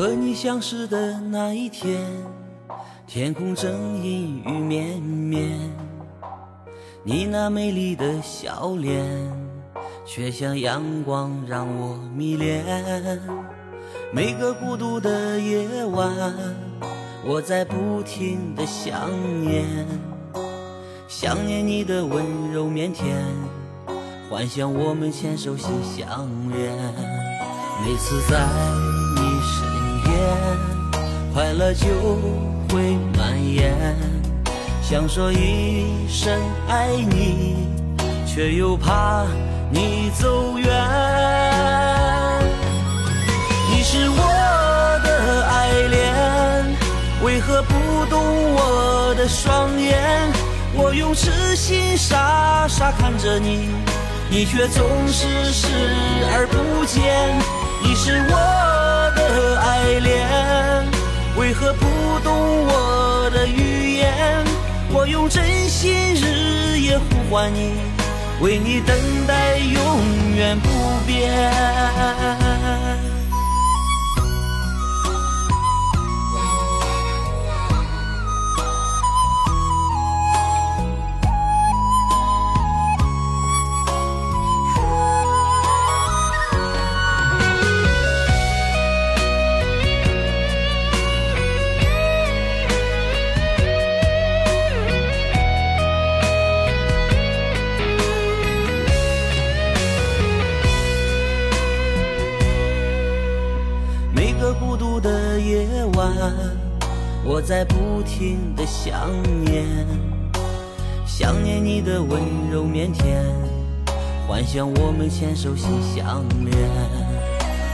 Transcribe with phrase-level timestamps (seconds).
[0.00, 2.00] 和你相识的那一天，
[3.06, 5.46] 天空正阴雨绵绵，
[7.04, 9.04] 你那美丽的笑脸，
[10.06, 12.64] 却像阳光让我迷恋。
[14.10, 16.10] 每个孤独的夜晚，
[17.22, 19.10] 我在不停的想
[19.44, 19.66] 念，
[21.08, 23.02] 想念你的温柔腼腆，
[24.30, 26.74] 幻想我们牵手心相连。
[27.84, 28.38] 每次在，
[31.32, 31.86] 快乐就
[32.70, 33.74] 会蔓延。
[34.82, 36.32] 想说一声
[36.68, 37.68] 爱你，
[38.26, 39.24] 却又怕
[39.70, 40.68] 你走远。
[43.70, 44.16] 你是我
[45.04, 46.76] 的爱恋，
[47.22, 48.20] 为何不懂
[48.54, 50.30] 我的双眼？
[50.74, 53.68] 我用痴心傻傻看着你，
[54.28, 55.66] 你却总是视
[56.32, 57.00] 而不见。
[57.82, 58.34] 你是我
[62.20, 62.32] 懂
[62.66, 64.44] 我的语言？
[64.92, 67.72] 我用真心日夜呼唤你，
[68.40, 70.68] 为你等待永远不
[71.06, 71.89] 变。
[105.40, 106.12] 夜晚
[107.24, 109.10] 我在不停的想
[109.44, 109.64] 念，
[111.06, 112.20] 想念你的温
[112.50, 113.02] 柔腼腆，
[114.28, 116.56] 幻想我们牵手心相连。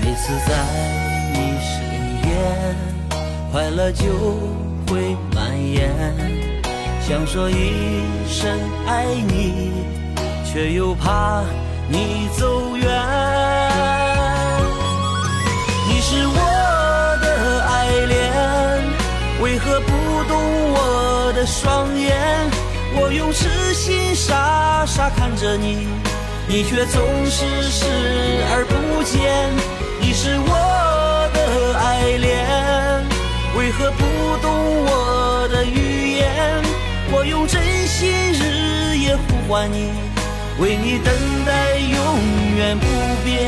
[0.00, 0.54] 每次在
[1.32, 2.76] 你身边，
[3.52, 4.04] 快乐就
[4.86, 5.90] 会蔓延。
[7.00, 8.50] 想说一声
[8.86, 9.72] 爱你，
[10.44, 11.42] 却又怕
[11.88, 13.57] 你走远。
[21.38, 22.16] 的双眼？
[22.96, 25.86] 我用痴心傻傻看着你，
[26.48, 27.86] 你却总是视
[28.50, 29.48] 而不见。
[30.00, 32.44] 你是我的爱恋，
[33.56, 34.02] 为何不
[34.42, 34.50] 懂
[34.84, 36.26] 我的语言？
[37.12, 39.92] 我用真心日夜呼唤你，
[40.58, 41.14] 为你等
[41.46, 42.18] 待永
[42.56, 42.84] 远不
[43.24, 43.38] 变。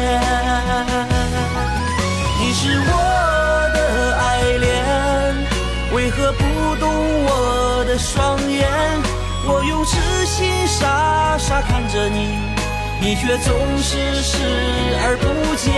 [2.38, 3.09] 你是我
[7.90, 8.70] 的双眼？
[9.48, 12.38] 我用痴心傻傻看着你，
[13.00, 14.38] 你却总是视
[15.02, 15.74] 而不见。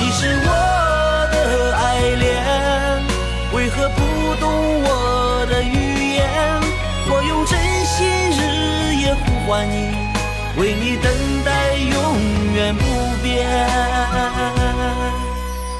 [0.00, 0.48] 你是我
[1.30, 2.32] 的爱恋，
[3.52, 4.00] 为何不
[4.40, 4.48] 懂
[4.82, 6.24] 我的语言？
[7.10, 9.94] 我用真心日夜呼唤你，
[10.58, 11.12] 为你等
[11.44, 11.94] 待永
[12.54, 12.82] 远不
[13.22, 13.46] 变。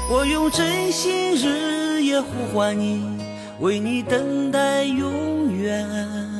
[0.07, 3.26] 我用真心日夜呼唤你。
[3.59, 6.36] 为你等待永远。